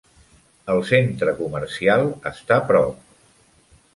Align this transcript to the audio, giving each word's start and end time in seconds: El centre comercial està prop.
El 0.75 0.79
centre 0.91 1.35
comercial 1.41 2.03
està 2.31 2.59
prop. 2.73 3.15